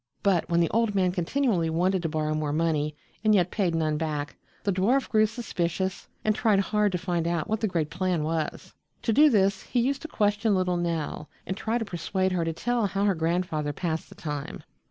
But 0.23 0.49
when 0.49 0.59
the 0.61 0.69
old 0.71 0.95
man 0.95 1.11
continually 1.11 1.69
wanted 1.69 2.01
to 2.01 2.09
borrow 2.09 2.33
more 2.33 2.51
money 2.51 2.95
and 3.23 3.35
yet 3.35 3.51
paid 3.51 3.75
none 3.75 3.97
back, 3.99 4.35
the 4.63 4.73
dwarf 4.73 5.07
grew 5.07 5.27
suspicious 5.27 6.07
and 6.25 6.33
tried 6.33 6.59
hard 6.59 6.91
to 6.93 6.97
find 6.97 7.27
out 7.27 7.47
what 7.47 7.59
the 7.59 7.67
great 7.67 7.91
plan 7.91 8.23
was. 8.23 8.73
To 9.03 9.13
do 9.13 9.29
this 9.29 9.61
he 9.61 9.79
used 9.79 10.01
to 10.01 10.07
question 10.07 10.55
little 10.55 10.75
Nell 10.77 11.29
and 11.45 11.55
try 11.55 11.77
to 11.77 11.85
persuade 11.85 12.31
her 12.31 12.43
to 12.43 12.51
tell 12.51 12.87
how 12.87 13.05
her 13.05 13.13
grandfather 13.13 13.73
passed 13.73 14.09
the 14.09 14.15
time. 14.15 14.63